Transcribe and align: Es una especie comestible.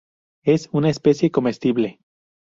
Es 0.43 0.67
una 0.71 0.89
especie 0.89 1.29
comestible. 1.29 1.99